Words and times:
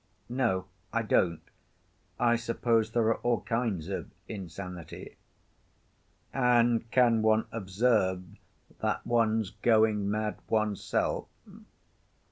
"No, 0.29 0.65
I 0.91 1.03
don't. 1.03 1.41
I 2.19 2.35
suppose 2.35 2.89
there 2.89 3.05
are 3.09 3.17
all 3.19 3.41
kinds 3.41 3.87
of 3.87 4.09
insanity." 4.27 5.15
"And 6.33 6.89
can 6.89 7.21
one 7.21 7.45
observe 7.51 8.23
that 8.79 9.05
one's 9.05 9.51
going 9.51 10.09
mad 10.09 10.39
oneself?" 10.49 11.27